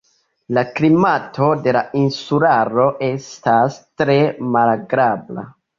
[0.57, 4.21] La klimato de la insularo estas tre
[4.57, 5.51] malagrabla.